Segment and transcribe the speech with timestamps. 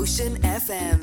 [0.00, 0.98] Ocean FM.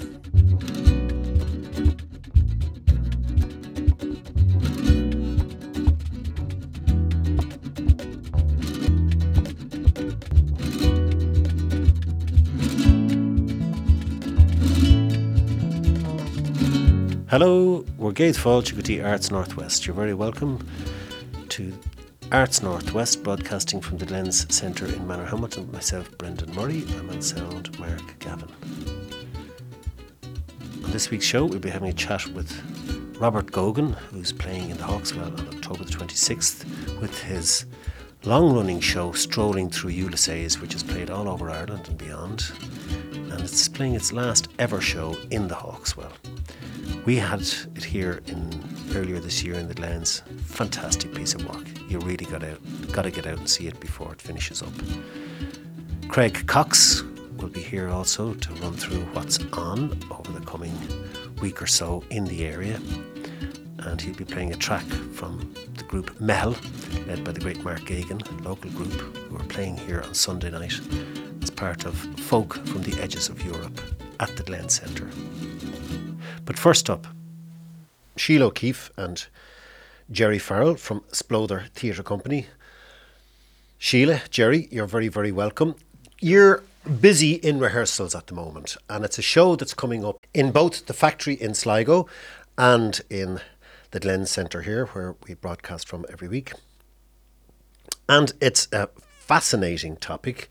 [17.29, 18.63] Hello, we're Gaith Fall,
[19.03, 19.85] Arts Northwest.
[19.85, 20.67] You're very welcome
[21.49, 21.71] to
[22.29, 26.83] Arts Northwest, broadcasting from the Glens Centre in Manorhamilton with myself, Brendan Murray.
[26.97, 28.49] I'm on sound, Mark Gavin.
[30.83, 32.51] On this week's show, we'll be having a chat with
[33.17, 37.65] Robert Gogan, who's playing in the Hawkswell on October the 26th with his
[38.25, 42.51] long running show Strolling Through Ulysses, which is played all over Ireland and beyond.
[43.13, 46.11] And it's playing its last ever show in the Hawkswell.
[47.07, 48.49] We had it here in
[48.93, 50.23] earlier this year in the Glens.
[50.43, 51.65] Fantastic piece of work.
[51.87, 52.59] You really got out,
[52.91, 54.73] got to get out and see it before it finishes up.
[56.09, 57.03] Craig Cox
[57.37, 60.77] will be here also to run through what's on over the coming
[61.39, 62.77] week or so in the area.
[63.79, 64.83] And he'll be playing a track
[65.13, 66.57] from the group Mel,
[67.07, 70.51] led by the great Mark Gagan, a local group who are playing here on Sunday
[70.51, 70.77] night
[71.41, 73.79] as part of Folk from the Edges of Europe
[74.19, 75.09] at the Glen Centre.
[76.47, 77.05] But first up,
[78.15, 79.27] Sheila O'Keefe and
[80.09, 82.47] Jerry Farrell from Splother Theatre Company.
[83.77, 85.75] Sheila, Jerry, you're very, very welcome.
[86.21, 86.63] You're
[87.01, 90.85] busy in rehearsals at the moment, and it's a show that's coming up in both
[90.85, 92.07] the factory in Sligo
[92.57, 93.41] and in
[93.91, 96.53] the Glen Centre here, where we broadcast from every week.
[98.07, 98.87] And it's a
[99.19, 100.47] fascinating topic.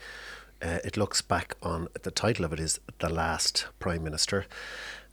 [0.61, 4.45] Uh, it looks back on the title of it is The Last Prime Minister.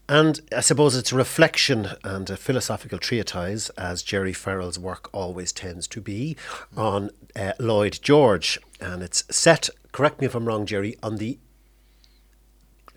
[0.10, 5.54] And I suppose it's a reflection and a philosophical treatise, as Jerry Farrell's work always
[5.54, 6.36] tends to be,
[6.76, 8.60] on uh, Lloyd George.
[8.82, 11.40] And it's set, correct me if I'm wrong, Jerry, on the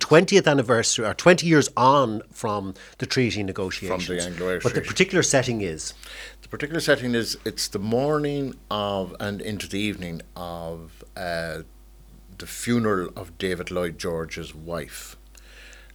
[0.01, 4.07] 20th anniversary, or 20 years on from the treaty negotiations.
[4.07, 5.95] From the Anglo-Irish But the particular setting is
[6.43, 11.63] The particular setting is it's the morning of and into the evening of uh,
[12.39, 15.16] the funeral of David Lloyd George's wife.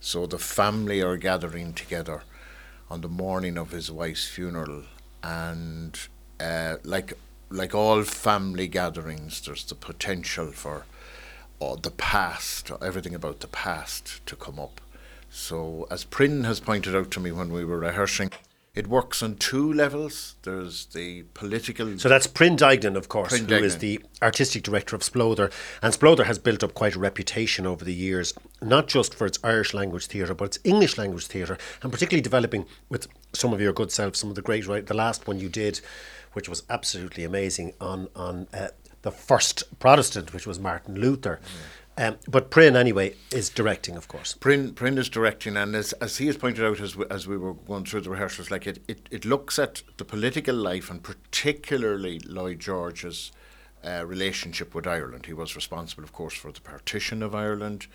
[0.04, 2.24] So the family are gathering together
[2.90, 4.86] on the morning of his wife's funeral,
[5.22, 5.98] and
[6.40, 7.14] uh, like
[7.52, 10.86] like all family gatherings, there's the potential for
[11.62, 14.82] uh, the past, everything about the past, to come up.
[15.30, 18.32] So, as Pryn has pointed out to me when we were rehearsing,
[18.74, 20.36] it works on two levels.
[20.44, 22.00] There's the political.
[22.00, 23.80] So that's Pryn Dignan, of course, Pryn who is Dignan.
[23.80, 25.52] the artistic director of Splother.
[25.82, 29.40] And Splother has built up quite a reputation over the years, not just for its
[29.44, 33.74] Irish language theatre, but its English language theatre, and particularly developing with some of your
[33.74, 34.86] good selves, some of the great, right?
[34.86, 35.82] The last one you did,
[36.32, 38.70] which was absolutely amazing, on, on uh,
[39.02, 41.42] the first Protestant, which was Martin Luther.
[41.98, 44.34] Um, but Prin, anyway, is directing, of course.
[44.34, 47.38] Prin, Pryn is directing, and as, as he has pointed out as we, as we
[47.38, 51.04] were going through the rehearsals, like it, it, it looks at the political life and
[51.04, 53.32] particularly Lloyd George's
[53.84, 55.26] uh, relationship with Ireland.
[55.26, 57.88] He was responsible, of course, for the partition of Ireland.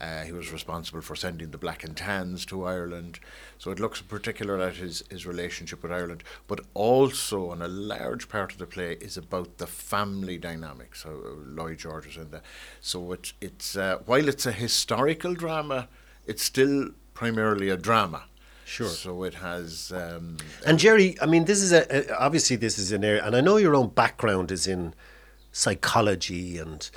[0.00, 3.20] Uh, he was responsible for sending the black and tans to Ireland.
[3.58, 7.68] So it looks in particular at his, his relationship with Ireland, but also, and a
[7.68, 10.96] large part of the play is about the family dynamic.
[10.96, 12.42] So uh, Lloyd George is in there.
[12.80, 15.88] So it, it's uh, while it's a historical drama,
[16.26, 18.24] it's still primarily a drama.
[18.64, 18.88] Sure.
[18.88, 19.92] So it has.
[19.92, 23.36] Um, And Jerry, I mean, this is a, a obviously this is an area, and
[23.36, 24.94] I know your own background is in
[25.52, 26.90] psychology, and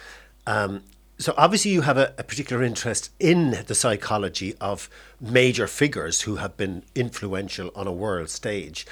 [0.48, 0.84] um,
[1.18, 4.90] so obviously you have a, a particular interest in the psychology of
[5.20, 8.86] major figures who have been influential on a world stage.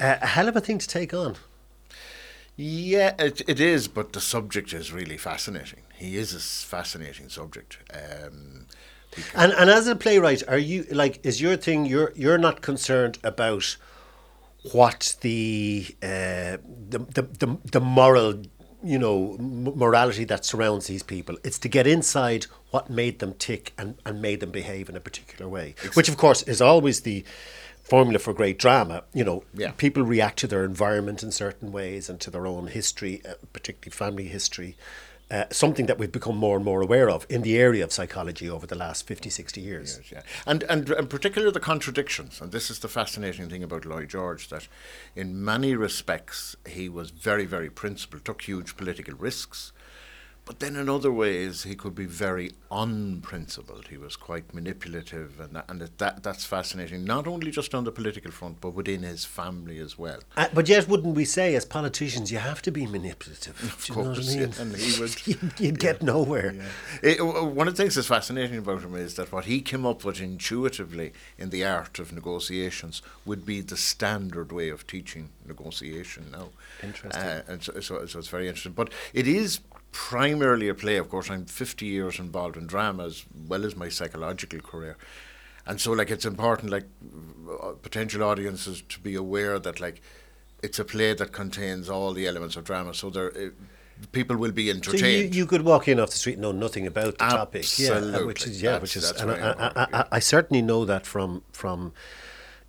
[0.00, 1.36] Uh, a hell of a thing to take on.
[2.56, 5.82] Yeah, it, it is, but the subject is really fascinating.
[5.94, 7.78] He is a fascinating subject.
[7.92, 8.66] Um,
[9.34, 11.86] And and as a playwright, are you like is your thing?
[11.86, 13.76] You're you're not concerned about
[14.72, 16.58] what the uh,
[16.90, 18.42] the, the the the moral
[18.82, 21.36] you know m- morality that surrounds these people.
[21.44, 25.00] It's to get inside what made them tick and and made them behave in a
[25.00, 27.24] particular way, which of course is always the
[27.82, 29.02] formula for great drama.
[29.14, 29.70] You know, Yeah.
[29.72, 33.90] people react to their environment in certain ways and to their own history, uh, particularly
[33.96, 34.76] family history.
[35.30, 38.48] Uh, something that we've become more and more aware of in the area of psychology
[38.48, 40.00] over the last 50, 60 years.
[40.10, 40.22] yeah.
[40.46, 44.48] And, and in particular the contradictions, and this is the fascinating thing about Lloyd George,
[44.48, 44.68] that
[45.14, 49.72] in many respects he was very, very principled, took huge political risks,
[50.48, 53.88] But then in other ways, he could be very unprincipled.
[53.88, 57.92] He was quite manipulative, and, that, and that, that's fascinating, not only just on the
[57.92, 60.20] political front, but within his family as well.
[60.38, 63.62] Uh, but yet, wouldn't we say, as politicians, you have to be manipulative?
[63.62, 64.48] Of Do you know what I course, mean?
[64.48, 66.54] yeah, and he would- you'd, you'd get nowhere.
[67.02, 70.02] It, one of the things that's fascinating about him is that what he came up
[70.02, 76.30] with intuitively in the art of negotiations would be the standard way of teaching negotiation
[76.32, 76.48] now.
[76.82, 77.20] Interesting.
[77.22, 78.72] Uh, and so, so, so it's very interesting.
[78.72, 79.60] But it is
[79.92, 81.30] primarily a play, of course.
[81.30, 84.96] I'm 50 years involved in drama as well as my psychological career.
[85.66, 86.86] And so, like, it's important, like,
[87.62, 90.00] uh, potential audiences to be aware that, like,
[90.62, 92.94] it's a play that contains all the elements of drama.
[92.94, 93.50] So there, uh,
[94.12, 95.34] people will be So entertained.
[95.34, 97.90] you, you could walk in off the street and know nothing about the topic, yeah,
[97.92, 101.06] uh, which is yeah, That's- which is, and I, I, I, I certainly know that
[101.06, 101.92] from from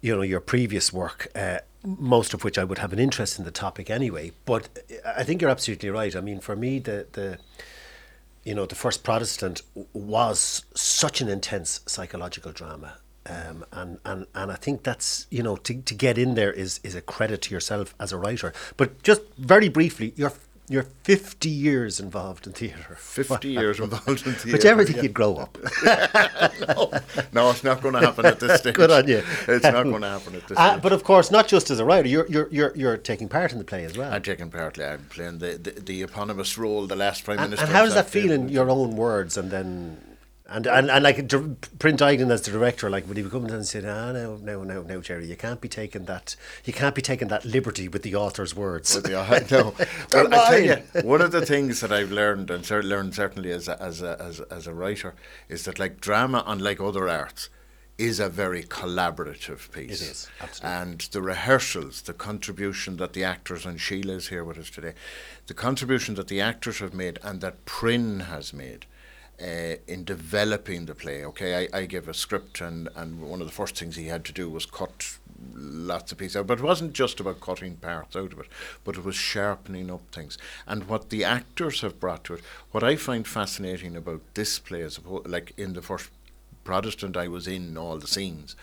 [0.02, 3.46] you know your previous work, uh, most of which I would have an interest in
[3.46, 4.32] the topic anyway.
[4.46, 4.70] But
[5.06, 6.16] I think you're absolutely right.
[6.16, 7.40] I mean, for me, the the
[8.44, 9.62] you know the first Protestant
[9.94, 12.98] was such an intense psychological drama.
[13.26, 16.80] Um, and, and, and I think that's you know to, to get in there is,
[16.84, 18.54] is a credit to yourself as a writer.
[18.76, 20.34] But just very briefly, you're
[20.70, 22.96] you're 50 years involved in theatre.
[23.00, 24.52] 50 years involved in theatre.
[24.52, 25.04] But you ever think yeah.
[25.04, 25.58] you'd grow up?
[25.84, 26.92] no,
[27.34, 28.76] no, it's not going to happen at this stage.
[28.76, 29.24] Good on you.
[29.48, 30.84] It's not going to happen at this Uh, stage.
[30.84, 33.58] but of course, not just as a writer, you're, you're, you're, you're taking part in
[33.58, 34.14] the play as well.
[34.14, 34.80] I'm taking part.
[34.80, 37.66] I'm playing the, the, the eponymous role, the last Prime and, Minister.
[37.66, 39.98] and how does that feel in your own words and then
[40.50, 41.18] and and, and like
[41.80, 44.38] Print Eigen as the director like would he be coming down and saying ah no
[44.38, 46.36] no no no Jerry you can't be taking that
[46.66, 49.74] you can't be taking that liberty with the author's words With the- I know.
[50.14, 53.68] Well, I tell you, one of the things that I've learned and learned certainly as
[53.68, 55.14] a, as, a, as, as a writer
[55.48, 57.50] is that like drama, unlike other arts,
[57.98, 60.02] is a very collaborative piece.
[60.02, 60.82] It is, absolutely.
[60.82, 64.94] And the rehearsals, the contribution that the actors, and Sheila is here with us today,
[65.48, 68.86] the contribution that the actors have made and that Prin has made
[69.42, 71.24] uh, in developing the play.
[71.26, 74.26] Okay, I, I gave a script, and, and one of the first things he had
[74.26, 75.18] to do was cut
[75.54, 76.48] lots of pieces out.
[76.48, 78.48] But it wasn't just about cutting parts out of it,
[78.84, 80.38] but it was sharpening up things.
[80.68, 82.42] And what the actors have brought to it,
[82.72, 86.10] what I find fascinating about this play, as like in the first
[86.64, 88.56] Protestant, I was in all the scenes.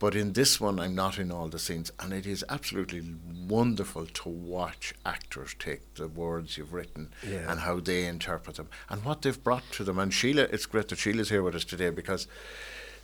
[0.00, 3.02] But in this one, I'm not in all the scenes, and it is absolutely
[3.48, 7.50] wonderful to watch actors take the words you've written Yeah.
[7.50, 9.98] and how they interpret them and what they've brought to them.
[9.98, 12.28] And Sheila, it's great that Sheila's here with us today because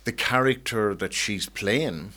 [0.05, 2.13] the character that she's playing,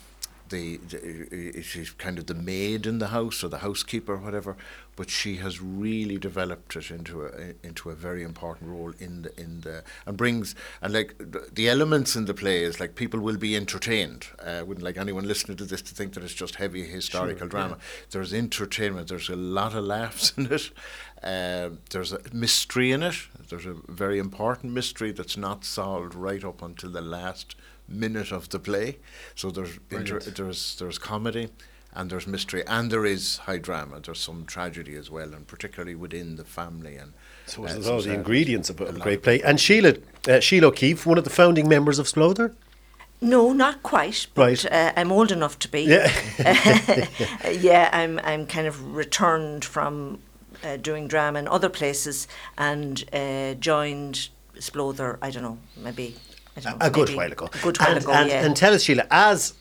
[0.49, 4.57] the, the she's kind of the maid in the house or the housekeeper, or whatever.
[4.95, 9.39] But she has really developed it into a into a very important role in the
[9.39, 13.37] in the and brings and like the- elements in the play is like people will
[13.37, 14.27] be entertained.
[14.45, 17.47] Uh, I wouldn't like anyone listening to this to think that it's just heavy historical
[17.47, 17.77] drama.
[18.11, 19.07] There's entertainment.
[19.07, 20.71] There's a lot of laughs in it.
[21.23, 23.15] Uh, there's a mystery in it.
[23.49, 27.55] There's a very important mystery that's not solved right up until the last
[27.89, 28.97] minute of the play.
[29.35, 31.49] So there's inter- there's there's comedy
[31.93, 33.99] and there's mystery and there is high drama.
[33.99, 37.13] There's some tragedy as well, and particularly within the family and.
[37.45, 39.95] so uh, there's some all the ingredients of a, a of great play and Sheila
[40.27, 42.53] uh, Sheila O'Keefe one of the founding members of Splother
[43.21, 44.27] No, not quite.
[44.33, 44.65] But, Right.
[44.71, 45.81] Uh, I'm old enough to be.
[45.81, 46.09] Yeah.
[47.51, 48.19] yeah, I'm.
[48.23, 50.19] I'm kind of returned from
[50.63, 52.27] uh, doing drama in other places
[52.57, 55.19] and uh, joined Splother.
[55.21, 56.15] I don't know, maybe.
[56.63, 57.49] Know, a good while ago.
[57.53, 58.45] A good while and, ago, and, yeah.
[58.45, 59.53] and tell us, Sheila, as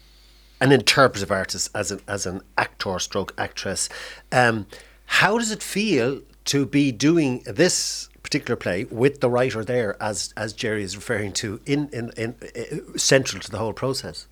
[0.60, 3.88] an interpretive artist, as an as an actor, stroke actress,
[4.32, 4.66] um,
[5.06, 10.34] how does it feel to be doing this particular play with the writer there, as
[10.36, 14.26] as Jerry is referring to, in in, in uh, central to the whole process?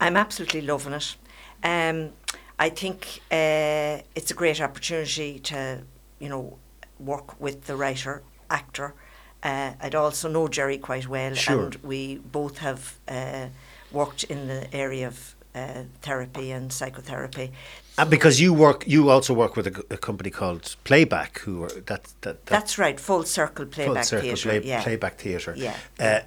[0.00, 1.16] I'm absolutely loving it.
[1.62, 2.12] Um,
[2.58, 5.82] I think uh, it's a great opportunity to,
[6.18, 6.58] you know,
[6.98, 8.94] work with the writer, actor.
[9.42, 11.64] Uh, I'd also know Jerry quite well, Sure.
[11.66, 13.46] and we both have uh,
[13.90, 17.50] worked in the area of uh, therapy and psychotherapy.
[17.98, 22.04] And because you work, you also work with a company called Playback, who are that
[22.20, 24.60] that, that That's right, full circle full playback circle theatre.
[24.60, 24.82] play, yeah.
[24.82, 25.54] playback theatre.
[25.56, 25.76] Yeah.
[25.98, 26.20] Uh,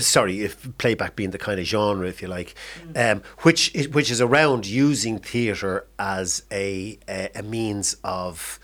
[0.00, 2.54] sorry, if playback being the kind of genre, if you like,
[2.92, 3.12] Mm.
[3.12, 8.58] um, which is, which is around using theatre as a, a a means of,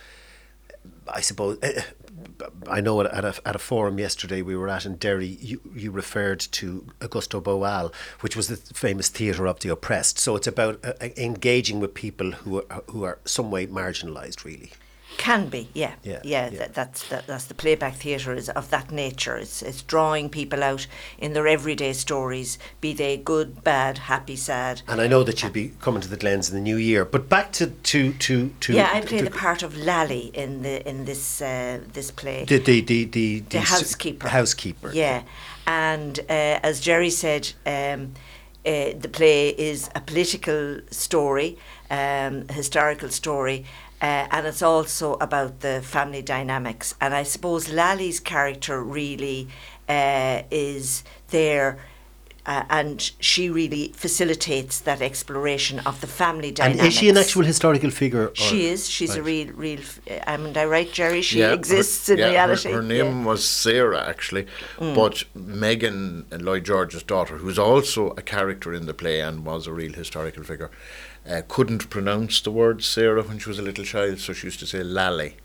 [1.08, 1.58] I suppose.
[1.62, 1.82] Uh,
[2.68, 5.90] I know at a, at a forum yesterday we were at in Derry, you, you
[5.90, 10.18] referred to Augusto Boal, which was the famous theatre of the oppressed.
[10.18, 14.73] So it's about uh, engaging with people who are, who are some way marginalised, really.
[15.16, 16.50] Can be, yeah, Yeah, yeah.
[16.50, 16.59] yeah.
[16.59, 19.37] That, that's that, that's the playback theatre is of that nature.
[19.37, 20.87] It's it's drawing people out
[21.18, 24.83] in their everyday stories, be they good, bad, happy, sad.
[24.88, 27.04] And I know that you'll be coming to the Glens in the new year.
[27.04, 30.62] But back to to to, to yeah, I play to- the part of Lally in
[30.62, 32.44] the in this uh, this play.
[32.44, 34.28] the the the the, the housekeeper.
[34.28, 34.90] Housekeeper.
[34.92, 35.23] Yeah,
[35.66, 38.12] and uh, as Jerry said, um,
[38.66, 41.59] uh, the play is a political story,
[41.90, 43.64] um, historical story,
[44.03, 46.95] uh, and it's also about the family dynamics.
[47.01, 49.49] And I suppose Lally's character really
[49.89, 51.79] uh, is there.
[52.47, 56.89] Uh, and she really facilitates that exploration of the family And dynamics.
[56.89, 58.27] is she an actual historical figure?
[58.29, 58.87] or- She is.
[58.87, 59.79] She's a real, real.
[59.81, 61.23] f- uh, Am I right, Jerry?
[61.23, 62.71] She her- exists in yeah, her- reality.
[62.71, 62.87] Her, Yeah.
[62.87, 63.05] Mm.
[63.07, 64.47] name was Sarah, actually,
[64.79, 69.73] but Megan Lloyd George's daughter, who's also a character in the play and was a
[69.73, 70.71] real historical figure,
[71.28, 74.61] uh, couldn't pronounce the word Sarah when she was a little child, so she used
[74.61, 75.37] to say Lally.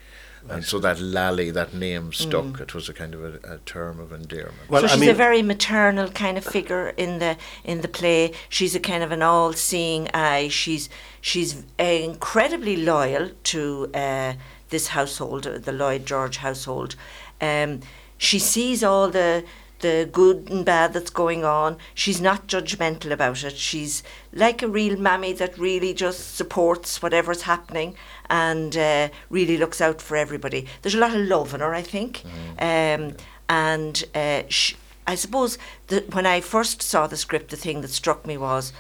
[0.49, 2.45] And so that Lally, that name stuck.
[2.45, 2.61] Mm.
[2.61, 4.69] It was a kind of a, a term of endearment.
[4.69, 7.89] Well, so I she's mean- a very maternal kind of figure in the in the
[7.89, 8.31] play.
[8.47, 10.47] She's a kind of an all-seeing eye.
[10.47, 14.33] She's she's incredibly loyal to uh,
[14.69, 16.95] this household, uh, the Lloyd George household.
[17.41, 17.81] Um,
[18.17, 19.43] she sees all the
[19.79, 21.77] the good and bad that's going on.
[21.93, 23.57] She's not judgmental about it.
[23.57, 27.95] She's like a real mammy that really just supports whatever's happening
[28.29, 30.67] and uh, really looks out for everybody.
[30.81, 32.23] There's a lot of love in her, I think.
[32.59, 33.15] Um,
[33.47, 34.75] and uh, sh-
[35.07, 35.57] I suppose
[35.87, 38.71] that when I first saw the script, the thing that struck me was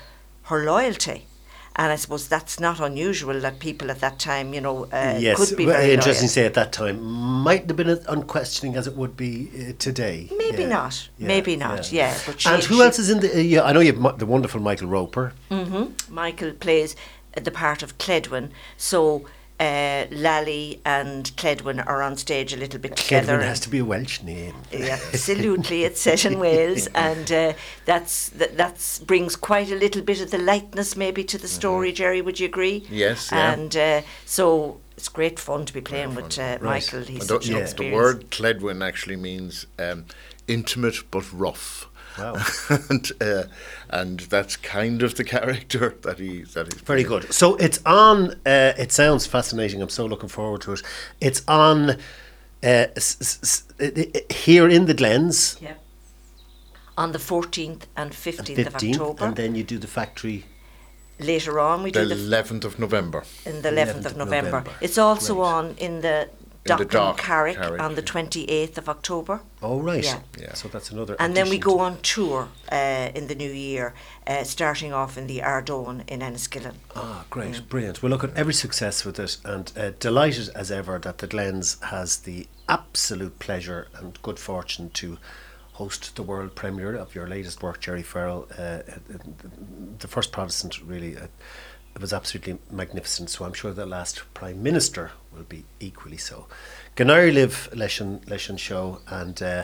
[0.43, 1.25] her loyalty.
[1.75, 5.37] And I suppose that's not unusual that people at that time, you know, uh, yes,
[5.37, 8.85] could be very interesting to say at that time might have been as unquestioning as
[8.87, 10.27] it would be uh, today.
[10.37, 10.69] Maybe Yeah.
[10.69, 11.09] not.
[11.17, 11.91] Yeah, Maybe not.
[11.91, 12.17] Yeah.
[12.25, 13.33] but she, and who else is in the?
[13.33, 15.33] Uh, yeah, I know you have the wonderful Michael Roper.
[15.49, 16.13] Mm-hmm.
[16.13, 16.95] Michael plays
[17.37, 18.49] uh, the part of Cledwin.
[18.75, 19.25] So
[19.59, 23.39] uh, Lally and Cledwin are on stage a little bit together.
[23.39, 24.55] Cledwin has to be a Welsh name.
[24.71, 27.53] Yeah, absolutely, it's set in Wales, and uh,
[27.85, 31.91] that's that that's brings quite a little bit of the lightness maybe to the story.
[31.91, 32.85] Jerry, would you agree?
[32.89, 33.53] Yes, yeah.
[33.53, 36.61] And uh, so it's great fun to be playing with uh, Right.
[36.61, 37.01] Michael.
[37.01, 37.65] He's And such the, yeah.
[37.65, 40.05] the word Cledwin actually means um,
[40.47, 41.88] intimate but rough.
[42.19, 42.35] Wow.
[42.89, 43.43] and uh,
[43.89, 47.07] and that's kind of the character that he that he's Very playing.
[47.21, 47.33] good.
[47.33, 48.31] So it's on.
[48.45, 49.81] Uh, it sounds fascinating.
[49.81, 50.81] I'm so looking forward to it.
[51.21, 51.95] It's on uh,
[52.63, 55.73] s- s- s- i- i- here in the Glens, Yeah.
[56.97, 59.25] On the 14th and 15th, of 15th, October.
[59.25, 60.43] and then you do the factory.
[61.19, 63.23] Later on, we The do the eleventh of November.
[63.45, 64.51] in the 11th, of November.
[64.59, 64.71] November.
[64.81, 65.45] It's also Great.
[65.45, 66.27] on in the
[66.65, 69.41] In the Dock Dock, and Carrick, Carrick, on the 28th of October.
[69.61, 70.03] Oh right.
[70.03, 70.19] Yeah.
[70.37, 70.53] Yeah.
[70.53, 71.15] So that's another.
[71.19, 73.93] And then we go on tour uh, in the new year,
[74.27, 76.75] uh, starting off in the Ardhowen in Enniskillen.
[76.95, 78.03] Ah, great, brilliant.
[78.03, 81.77] Well, look at every success with it, and uh, delighted as ever that the Glens
[81.81, 85.17] has the absolute pleasure and good fortune to
[85.73, 88.47] host the world premiere of your latest work, Jerry Farrell.
[88.51, 88.79] Uh,
[89.97, 91.27] the first Protestant, really, uh,
[91.95, 93.29] it was absolutely magnificent.
[93.29, 96.47] So I'm sure the last Prime Minister will be equally so.
[96.95, 99.63] Ganair live Leshan Leshan show, and uh,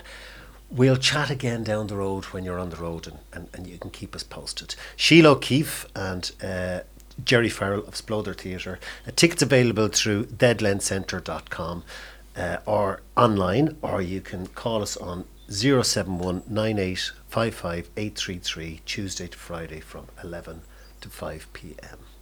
[0.70, 3.78] we'll chat again down the road when you're on the road, and, and, and you
[3.78, 4.76] can keep us posted.
[4.96, 6.80] Sheila O'Keefe and uh,
[7.24, 8.80] Jerry Farrell of Sploder Theatre.
[9.08, 11.84] Uh, tickets available through theglenscentre.com
[12.36, 16.44] uh, or online, or you can call us on 071
[18.86, 20.62] Tuesday to Friday from 11
[21.02, 22.15] to 5 pm.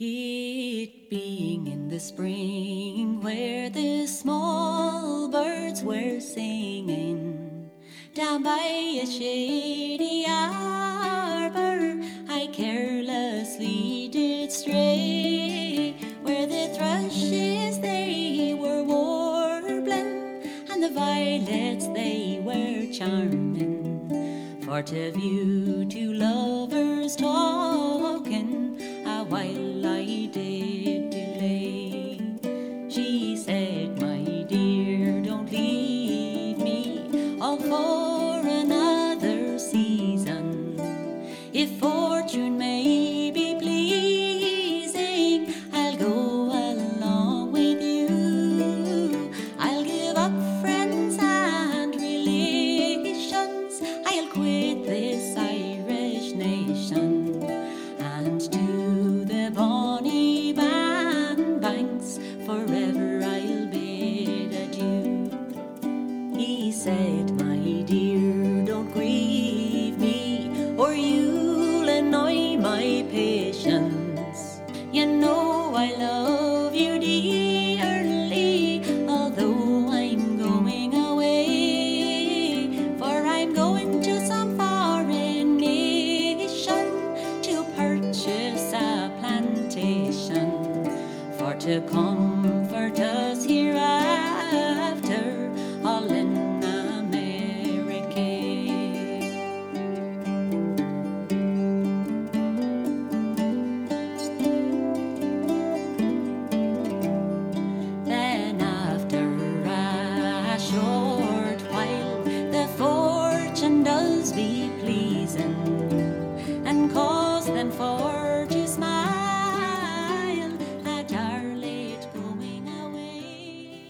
[0.00, 7.68] It being in the spring where the small birds were singing
[8.14, 20.44] down by a shady arbor, I carelessly did stray where the thrushes they were warbling
[20.70, 24.60] and the violets they were charming.
[24.64, 28.27] For to view two lovers talking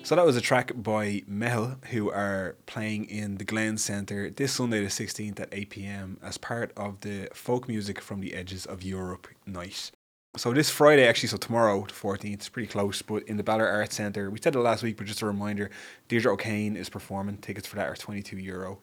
[0.08, 4.54] So that was a track by Mehel, who are playing in the Glen Centre this
[4.54, 8.64] Sunday, the 16th at 8 pm, as part of the Folk Music from the Edges
[8.64, 9.90] of Europe night.
[10.34, 13.68] So this Friday, actually, so tomorrow, the 14th, it's pretty close, but in the Balor
[13.68, 15.68] Arts Centre, we said it last week, but just a reminder,
[16.08, 17.36] Deirdre O'Kane is performing.
[17.36, 18.78] Tickets for that are 22 euro.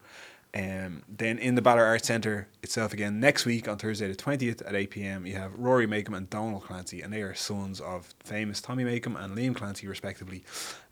[0.54, 4.66] Um, then in the Balor Arts Centre itself again next week on Thursday the 20th
[4.66, 8.16] at 8 pm you have Rory Makem and Donal Clancy and they are sons of
[8.24, 10.46] famous Tommy Makem and Liam Clancy respectively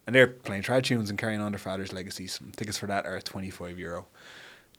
[0.06, 2.40] and they're playing trad tunes and carrying on their father's legacies.
[2.56, 4.08] Tickets for that are 25 euro.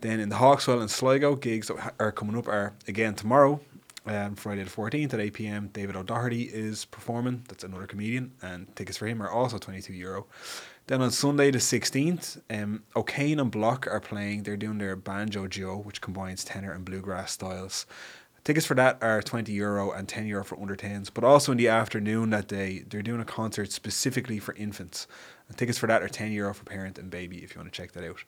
[0.00, 3.60] Then in the Hawkswell and Sligo gigs that are coming up are again tomorrow
[4.06, 5.68] um, Friday the 14th at 8 pm.
[5.68, 7.42] David O'Doherty is performing.
[7.48, 10.26] That's another comedian, and tickets for him are also 22 euro.
[10.86, 14.42] Then on Sunday the 16th, um, O'Kane and Block are playing.
[14.42, 17.86] They're doing their Banjo Joe, which combines tenor and bluegrass styles.
[18.44, 21.10] Tickets for that are 20 euro and 10 euro for under 10s.
[21.12, 25.06] But also in the afternoon that day, they're doing a concert specifically for infants.
[25.48, 27.76] And tickets for that are 10 euro for parent and baby if you want to
[27.76, 28.22] check that out.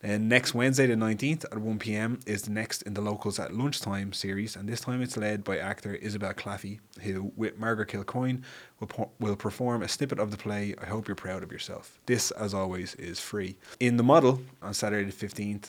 [0.00, 3.54] Then next Wednesday, the 19th at 1 pm, is the next in the Locals at
[3.54, 4.56] Lunchtime series.
[4.56, 8.42] And this time it's led by actor Isabel Claffey, who, with Margaret Kilcoyne,
[8.80, 12.00] will, po- will perform a snippet of the play I Hope You're Proud of Yourself.
[12.06, 13.54] This, as always, is free.
[13.78, 15.68] In the model on Saturday the 15th,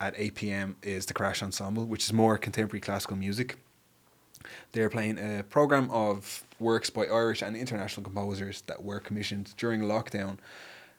[0.00, 3.56] at 8 pm is the Crash Ensemble, which is more contemporary classical music.
[4.72, 9.82] They're playing a program of works by Irish and international composers that were commissioned during
[9.82, 10.38] lockdown.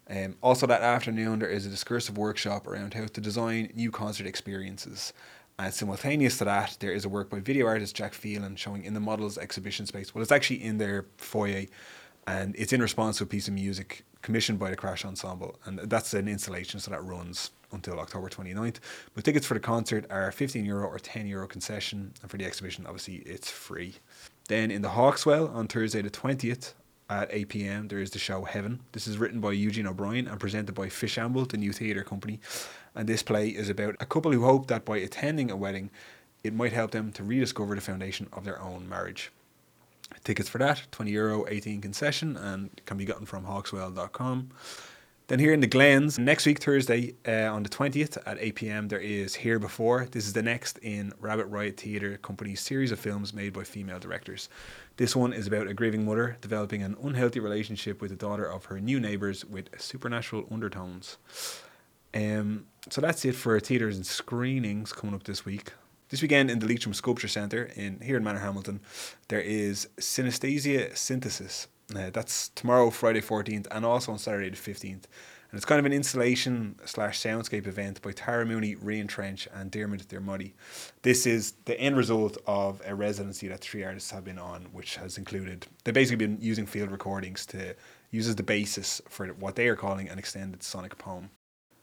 [0.09, 4.27] Um, also, that afternoon, there is a discursive workshop around how to design new concert
[4.27, 5.13] experiences.
[5.57, 8.93] And simultaneous to that, there is a work by video artist Jack Phelan showing in
[8.93, 10.13] the Models exhibition space.
[10.13, 11.65] Well, it's actually in their foyer,
[12.27, 15.59] and it's in response to a piece of music commissioned by the Crash Ensemble.
[15.65, 18.77] And that's an installation, so that runs until October 29th.
[19.13, 22.45] But tickets for the concert are 15 euro or 10 euro concession, and for the
[22.45, 23.95] exhibition, obviously, it's free.
[24.47, 26.73] Then in the Hawkswell on Thursday the 20th
[27.09, 28.79] at 8 pm, there is the show Heaven.
[28.91, 32.39] This is written by Eugene O'Brien and presented by Fishamble, the new theatre company.
[32.95, 35.89] And this play is about a couple who hope that by attending a wedding,
[36.43, 39.31] it might help them to rediscover the foundation of their own marriage.
[40.23, 44.49] Tickets for that, 20 euro, 18 concession, and can be gotten from hawkswell.com.
[45.29, 48.87] Then here in the Glens, next week, Thursday, uh, on the 20th at 8 pm,
[48.87, 50.07] there is Here Before.
[50.09, 53.99] This is the next in Rabbit Riot Theatre Company's series of films made by female
[53.99, 54.49] directors.
[54.97, 58.65] This one is about a grieving mother developing an unhealthy relationship with the daughter of
[58.65, 61.17] her new neighbours with supernatural undertones.
[62.15, 65.73] Um, so that's it for theatres and screenings coming up this week.
[66.09, 68.79] This weekend in the Leitrim Sculpture Centre in here in Manor Hamilton,
[69.27, 71.67] there is Synesthesia Synthesis.
[71.95, 75.05] Uh, that's tomorrow, Friday 14th, and also on Saturday the 15th.
[75.51, 79.69] And it's kind of an installation slash soundscape event by Tara Mooney, Rian Trench, and
[79.69, 80.53] Dermot Dermody.
[81.03, 84.95] This is the end result of a residency that three artists have been on, which
[84.95, 87.75] has included they've basically been using field recordings to
[88.09, 91.29] use as the basis for what they are calling an extended sonic poem.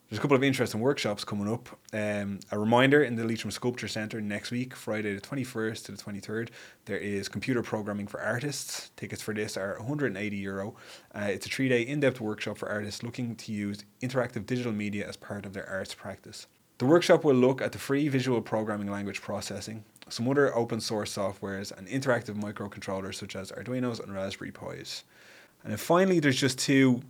[0.09, 1.69] There's a couple of interesting workshops coming up.
[1.93, 5.99] Um, a reminder in the Leitrim Sculpture Centre next week, Friday the 21st to the
[5.99, 6.51] 23rd,
[6.85, 8.93] there is computer programming for artists.
[8.95, 10.77] Tickets for this are 180 euro.
[11.13, 14.71] Uh, it's a three day in depth workshop for artists looking to use interactive digital
[14.71, 16.47] media as part of their arts practice.
[16.79, 21.17] The workshop will look at the free visual programming language processing, some other open source
[21.17, 25.03] softwares, and interactive microcontrollers such as Arduinos and Raspberry Pis.
[25.65, 27.03] And then finally, there's just two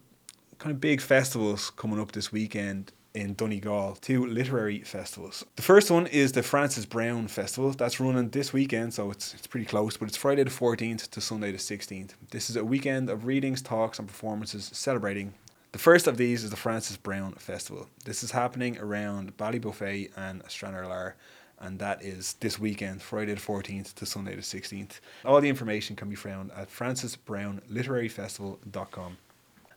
[0.58, 5.44] kind of big festivals coming up this weekend in Donegal, two literary festivals.
[5.56, 7.70] The first one is the Frances Browne Festival.
[7.70, 11.20] That's running this weekend, so it's, it's pretty close, but it's Friday the 14th to
[11.20, 12.10] Sunday the 16th.
[12.30, 15.32] This is a weekend of readings, talks, and performances celebrating.
[15.72, 17.88] The first of these is the Frances Browne Festival.
[18.04, 21.14] This is happening around Ballybofey and Stranorlar
[21.58, 25.00] and that is this weekend, Friday the 14th to Sunday the 16th.
[25.24, 29.16] All the information can be found at francisbrownliteraryfestival.com.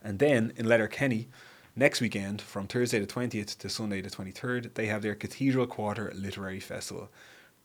[0.02, 1.28] And then in Letterkenny,
[1.76, 6.12] next weekend, from Thursday the 20th to Sunday the 23rd, they have their Cathedral Quarter
[6.14, 7.10] Literary Festival.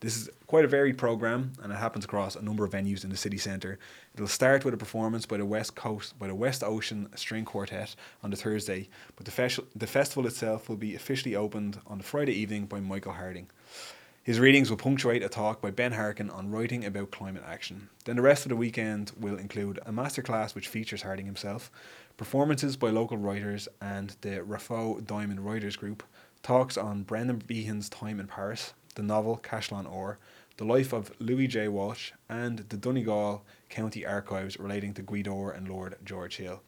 [0.02, 3.10] This is quite a varied program, and it happens across a number of venues in
[3.10, 3.80] the city centre.
[4.13, 7.95] It'll start with a performance by the West Coast, by the West Ocean String Quartet
[8.21, 12.04] on the Thursday, but the, fes- the festival itself will be officially opened on the
[12.04, 13.48] Friday evening by Michael Harding.
[14.26, 17.89] His readings will punctuate a talk by Ben Harkin on writing about climate action.
[18.06, 21.71] Then the rest of the weekend will include a masterclass which features Harding himself,
[22.17, 26.04] performances by local writers and the Raphoe Diamond Writers Group,
[26.43, 30.17] talks on Brendan Behan's time in Paris, the novel Caisleáin Óir,
[30.58, 31.67] the life of Louis J.
[31.67, 36.62] Walsh, and the Donegal County Archives relating to Gweedore and Lord George Hill.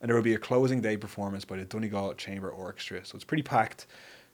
[0.00, 3.04] And there will be a closing day performance by the Donegal Chamber Orchestra.
[3.04, 3.86] So it's pretty packed.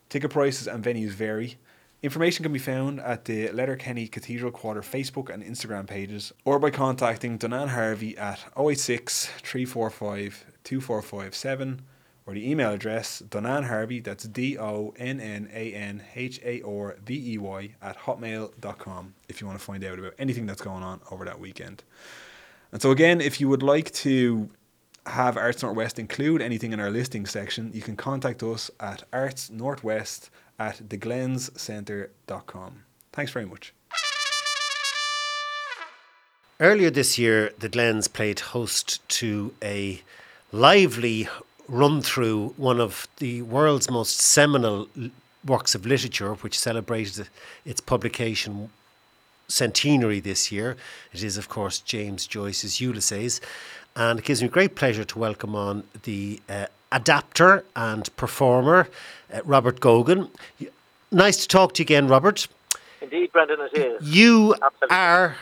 [0.09, 1.57] Ticket prices and venues vary.
[2.03, 6.71] Information can be found at the Letterkenny Cathedral Quarter Facebook and Instagram pages or by
[6.71, 11.83] contacting Donnan Harvey at 086 345 2457
[12.27, 16.61] or the email address Donnan Harvey, that's D O N N A N H A
[16.63, 20.61] R V E Y, at hotmail.com if you want to find out about anything that's
[20.61, 21.85] going on over that weekend.
[22.73, 24.51] And so, again, if you would like to
[25.07, 30.31] have Arts Northwest include anything in our listing section, you can contact us at artsnorthwest
[30.59, 32.83] at theglenscentre.com.
[33.13, 33.73] Thanks very much.
[36.59, 40.03] Earlier this year, the Glens played host to a
[40.53, 41.29] lively
[41.69, 44.89] run through one of the world's most seminal
[45.45, 47.29] works of literature, which celebrated
[47.65, 48.71] its publication
[49.49, 50.77] centenary this year.
[51.13, 53.41] It is, of course, James Joyce's Ulysses.
[53.95, 58.89] And it gives me great pleasure to welcome on the uh, adapter and performer,
[59.33, 60.29] uh, Robert Gogan.
[61.11, 62.47] Nice to talk to you again, Robert.
[63.01, 64.03] Indeed, Brendan, it is.
[64.09, 64.97] You Absolutely.
[64.97, 65.37] are,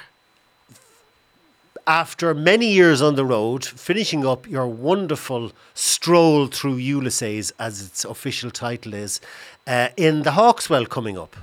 [1.86, 8.04] after many years on the road, finishing up your wonderful stroll through Ulysses, as its
[8.04, 9.20] official title is,
[9.66, 11.36] uh, in the Hawkswell coming up.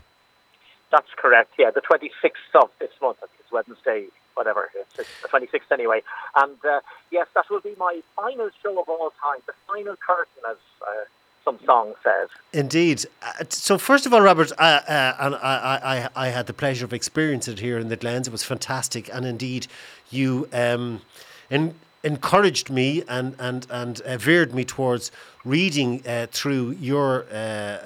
[0.91, 1.51] That's correct.
[1.57, 3.17] Yeah, the 26th of this month.
[3.23, 4.69] I think It's Wednesday, whatever.
[4.75, 6.01] It's the 26th anyway.
[6.35, 10.43] And uh, yes, that will be my final show of all time, the final curtain,
[10.49, 11.05] as uh,
[11.43, 12.29] some song says.
[12.53, 13.05] Indeed.
[13.21, 16.85] Uh, so, first of all, Robert, uh, uh, and I, I, I had the pleasure
[16.85, 18.27] of experiencing it here in the Glens.
[18.27, 19.67] It was fantastic, and indeed,
[20.11, 21.01] you um,
[21.49, 25.11] en- encouraged me and and and uh, veered me towards
[25.43, 27.77] reading uh, through your uh,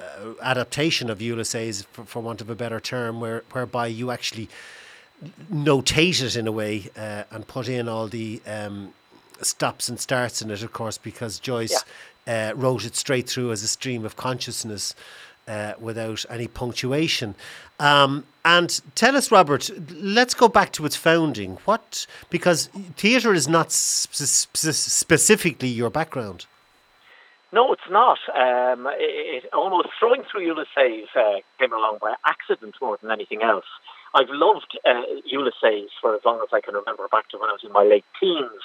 [0.41, 4.49] adaptation of Ulysses, for, for want of a better term, where whereby you actually
[5.51, 8.93] notate it in a way uh, and put in all the um,
[9.41, 11.83] stops and starts in it, of course, because Joyce
[12.27, 14.95] uh, wrote it straight through as a stream of consciousness
[15.47, 17.35] uh, without any punctuation.
[17.79, 21.57] Um, and tell us, Robert, let's go back to its founding.
[21.65, 26.45] What, because theatre is not sp- sp- specifically your background.
[27.51, 28.19] No, it's not.
[28.35, 33.43] Um, it, it, almost throwing through Ulysses uh, came along by accident more than anything
[33.43, 33.65] else.
[34.13, 37.53] I've loved uh, Ulysses for as long as I can remember, back to when I
[37.53, 38.63] was in my late teens.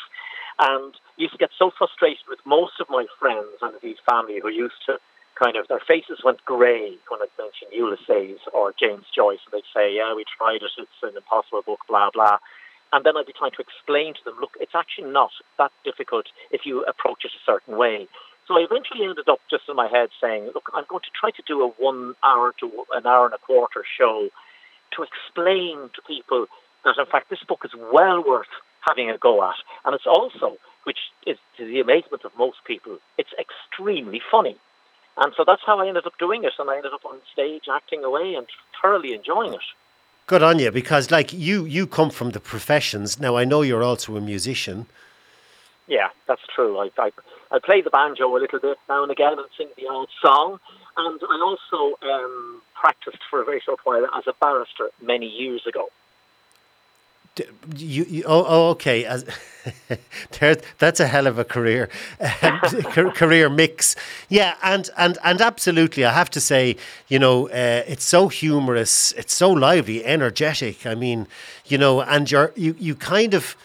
[0.58, 4.48] And used to get so frustrated with most of my friends and indeed family who
[4.50, 4.98] used to
[5.42, 9.40] kind of, their faces went grey when I mentioned Ulysses or James Joyce.
[9.48, 12.38] And they'd say, yeah, we tried it, it's an impossible book, blah, blah.
[12.92, 16.26] And then I'd be trying to explain to them, look, it's actually not that difficult
[16.50, 18.08] if you approach it a certain way.
[18.46, 21.30] So I eventually ended up just in my head saying, look, I'm going to try
[21.30, 24.28] to do a one hour to an hour and a quarter show
[24.96, 26.46] to explain to people
[26.84, 28.50] that in fact this book is well worth
[28.82, 29.54] having a go at.
[29.84, 34.56] And it's also, which is to the amazement of most people, it's extremely funny.
[35.20, 36.54] And so that's how I ended up doing it.
[36.58, 38.46] And I ended up on stage acting away and
[38.80, 39.60] thoroughly enjoying it.
[40.26, 43.20] Good on you, because like you, you come from the professions.
[43.20, 44.86] Now I know you're also a musician.
[45.86, 46.78] Yeah, that's true.
[46.78, 47.10] I, I,
[47.50, 50.58] I play the banjo a little bit now and again and sing the odd song.
[50.96, 55.66] And I also um, practiced for a very short while as a barrister many years
[55.66, 55.88] ago.
[57.76, 59.04] You, you oh, oh okay.
[59.04, 59.24] As
[60.40, 61.88] there, that's a hell of a career,
[62.42, 62.60] um,
[63.12, 63.96] career mix.
[64.28, 66.76] Yeah, and and and absolutely, I have to say,
[67.08, 70.86] you know, uh, it's so humorous, it's so lively, energetic.
[70.86, 71.26] I mean,
[71.66, 73.56] you know, and you're you you kind of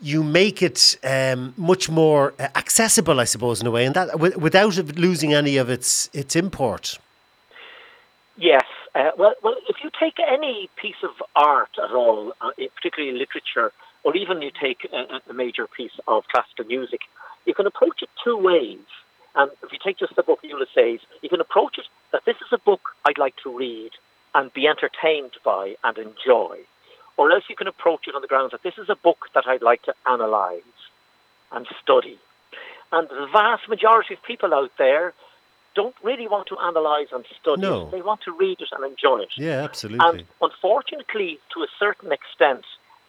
[0.00, 4.08] you make it um, much more uh, accessible, I suppose, in a way, and that
[4.12, 6.98] wi- without losing any of its its import.
[8.36, 8.64] Yes.
[8.96, 13.70] Uh, well, well, if you take any piece of art at all, uh, particularly literature,
[14.04, 17.00] or even you take a, a major piece of classical music,
[17.44, 18.86] you can approach it two ways.
[19.34, 22.48] And if you take just the book Ulysses, you can approach it that this is
[22.52, 23.90] a book I'd like to read
[24.34, 26.56] and be entertained by and enjoy.
[27.18, 29.44] Or else you can approach it on the grounds that this is a book that
[29.46, 30.62] I'd like to analyse
[31.52, 32.18] and study.
[32.92, 35.12] And the vast majority of people out there
[35.76, 37.88] don't really want to analyse and study No.
[37.90, 39.28] They want to read it and enjoy it.
[39.36, 40.04] Yeah, absolutely.
[40.08, 42.64] And unfortunately, to a certain extent,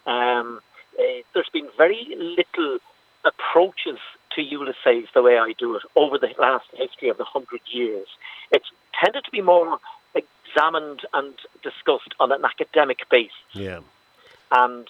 [0.06, 0.60] um,
[1.00, 2.06] eh, there's been very
[2.40, 2.78] little
[3.26, 4.00] approaches
[4.36, 8.08] to Ulysses the way I do it over the last history of the hundred years.
[8.52, 8.70] It's
[9.02, 9.80] tended to be more
[10.14, 13.80] examined and discussed on an academic basis, yeah.
[14.52, 14.88] and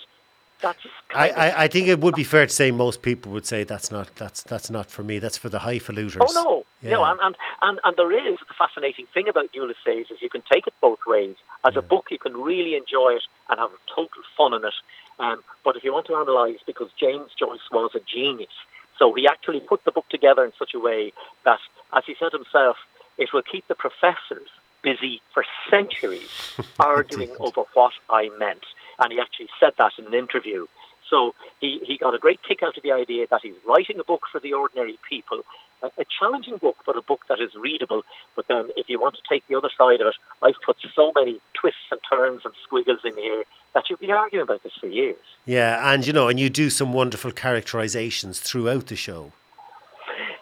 [0.62, 3.46] that's I, of- I, I think it would be fair to say most people would
[3.46, 5.20] say that's not that's that's not for me.
[5.20, 6.18] That's for the highfaluters.
[6.28, 7.12] Oh no, no, Yeah.
[7.12, 10.68] and, and and and there is the fascinating thing about Ulysses is you can take
[10.68, 11.36] it both ways.
[11.66, 14.74] As a book, you can really enjoy it and have total fun in it.
[15.20, 18.54] Um, but if you want to analyse, because James Joyce was a genius,
[19.00, 21.12] so he actually put the book together in such a way
[21.44, 21.60] that,
[21.94, 22.78] as he said himself,
[23.18, 24.50] it will keep the professors
[24.84, 26.30] busy for centuries
[26.80, 28.64] arguing over what I meant.
[29.00, 30.68] And he actually said that in an interview.
[31.10, 34.04] So he, he got a great kick out of the idea that he's writing a
[34.04, 35.42] book for the ordinary people,
[35.82, 38.04] a, a challenging book, but a book that is readable.
[38.36, 41.12] But then if you want to take the other side of it, I've put so
[41.16, 44.88] many twists and turns and squiggles in here that you'll be arguing about this for
[44.88, 45.18] years.
[45.46, 49.34] Yeah, and you know, and you do some wonderful characterizations throughout the show.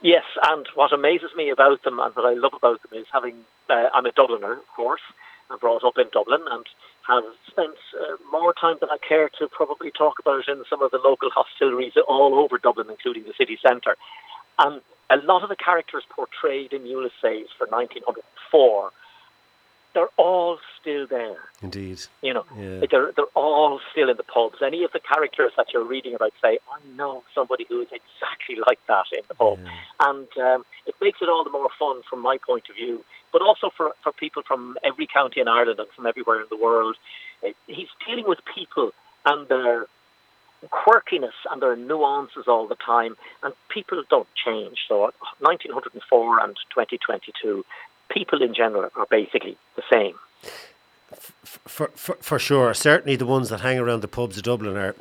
[0.01, 3.35] Yes, and what amazes me about them and what I love about them is having,
[3.69, 5.01] uh, I'm a Dubliner, of course,
[5.49, 6.65] and brought up in Dublin and
[7.07, 10.91] have spent uh, more time than I care to probably talk about in some of
[10.91, 13.95] the local hostilleries all over Dublin, including the city centre.
[14.59, 18.91] And a lot of the characters portrayed in Ulysses for 1904
[19.93, 21.37] they're all still there.
[21.61, 21.99] Indeed.
[22.21, 22.85] You know, Yeah.
[22.91, 24.61] they're they're all still in the pubs.
[24.61, 28.57] Any of the characters that you're reading about say, I know somebody who is exactly
[28.67, 29.57] like that in the pub,
[30.01, 33.05] and um, it makes it all the more fun from my point of view.
[33.31, 36.57] But also for for people from every county in Ireland and from everywhere in the
[36.57, 36.97] world,
[37.41, 38.91] Uh, he's dealing with people
[39.25, 39.87] and their
[40.69, 44.79] quirkiness and there are nuances all the time, and people don't change.
[44.87, 47.65] So, 1904 and 2022,
[48.09, 50.15] people in general are basically the same.
[51.43, 52.73] For, for, for sure.
[52.73, 54.95] Certainly the ones that hang around the pubs of Dublin are.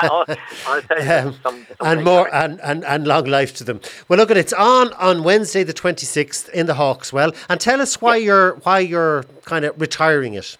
[0.00, 0.24] I'll,
[0.66, 3.80] I'll tell you, Um, some, and more and, and, and long life to them.
[4.08, 7.80] Well, look at it's on on Wednesday the twenty sixth in the Hawkswell, and tell
[7.80, 10.56] us why you're why you're kind of retiring it.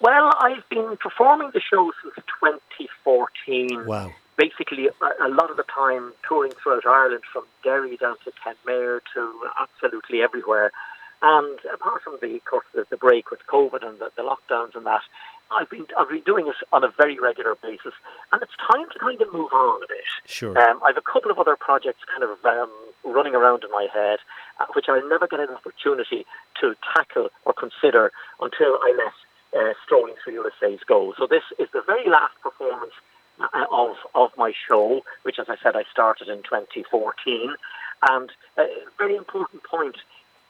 [0.00, 3.86] Well, I've been performing the show since 2014.
[3.86, 4.12] Wow.
[4.36, 9.32] Basically, a, lot of the time touring throughout Ireland, from Derry down to Kenmare to
[9.60, 10.70] absolutely everywhere.
[11.20, 14.76] And apart from the, of course, the, the break with COVID and the, the lockdowns
[14.76, 15.02] and that,
[15.50, 17.94] I've been I've been doing it on a very regular basis,
[18.32, 20.04] and it's time to kind of move on a bit.
[20.26, 20.56] Sure.
[20.58, 22.70] Um, I've a couple of other projects kind of um,
[23.02, 24.18] running around in my head,
[24.60, 26.26] uh, which I'll never get an opportunity
[26.60, 29.12] to tackle or consider until I let
[29.56, 31.14] uh, Strolling Through Ulysses go.
[31.18, 32.92] So this is the very last performance
[33.40, 37.54] uh, of of my show, which, as I said, I started in 2014,
[38.10, 38.66] and a
[38.98, 39.96] very important point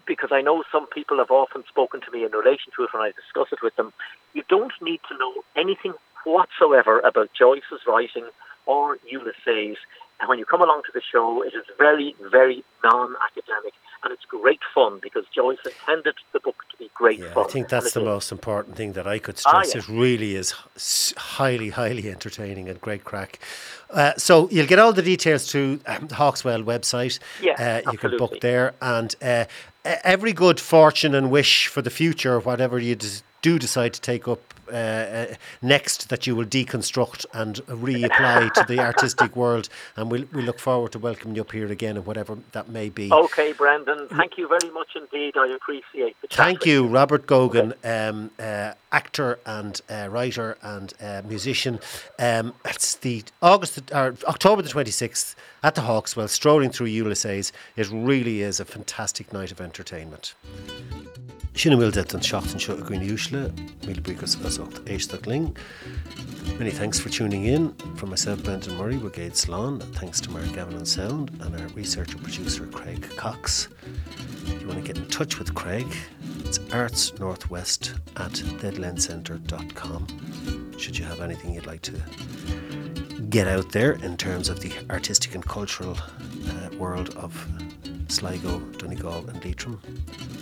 [0.07, 3.03] because I know some people have often spoken to me in relation to it when
[3.03, 3.93] I discuss it with them.
[4.33, 5.93] You don't need to know anything
[6.25, 8.25] whatsoever about Joyce's writing
[8.67, 9.77] or Ulysses.
[10.19, 14.25] And when you come along to the show, it is very, very non-academic, and it's
[14.25, 17.45] great fun because Joyce intended the book to be great Yeah, fun.
[17.47, 18.07] I think that's the is.
[18.07, 19.75] most important thing that I could Ah, stress.
[19.75, 19.81] yeah.
[19.81, 20.55] It really is
[21.17, 23.39] highly, highly entertaining and great crack.
[23.91, 27.19] Uh, so you'll get all the details through um, the Hawkswell website.
[27.43, 29.45] Yeah, uh, you can book there, and uh,
[29.85, 34.27] every good fortune and wish for the future, whatever you des- do decide to take
[34.29, 39.69] up uh, uh, next, that you will deconstruct and reapply to the artistic world.
[39.97, 42.91] And we we look forward to welcoming you up here again, and whatever that may
[42.91, 43.11] be.
[43.11, 45.37] Okay, Brendan, thank you very much indeed.
[45.37, 51.23] I appreciate the Thank you, Robert Gogan, um, uh, actor and uh, writer and uh,
[51.27, 51.81] musician.
[52.19, 57.53] Um, it's the August or October the twenty sixth at the Hawkswell, strolling through Ulysses.
[57.77, 60.35] It really is a fantastic night of entertainment.
[61.59, 63.51] Sinna bhfuil det an seachtain seo a gine úsle,
[63.83, 65.57] mí buchas as éisteach ling.
[66.57, 67.73] Many thanks for tuning in.
[67.97, 69.81] From myself, Brendan Murray, Brigade Salon.
[69.99, 73.67] Thanks to Mark Gavin on Sound and our researcher producer, Craig Cox.
[74.47, 75.89] If you want to get in touch with Craig,
[76.45, 78.31] it's artsnorthwest at
[78.63, 80.79] theglenscentre.com.
[80.79, 82.01] Should you have anything you'd like to
[83.31, 87.35] get out there in terms of the artistic and cultural uh, world of
[88.09, 89.81] Sligo, Donegal, and Leitrim.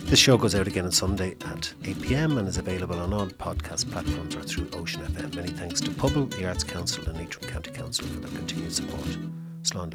[0.05, 3.27] This show goes out again on Sunday at 8 pm and is available on all
[3.27, 5.35] podcast platforms or through Ocean FM.
[5.35, 9.17] Many thanks to Pobal, the Arts Council, and Leitrim County Council for their continued support.
[9.63, 9.93] Slán.